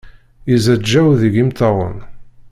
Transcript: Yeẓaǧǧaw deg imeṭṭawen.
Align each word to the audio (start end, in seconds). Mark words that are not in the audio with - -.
Yeẓaǧǧaw 0.49 1.07
deg 1.21 1.33
imeṭṭawen. 1.41 1.97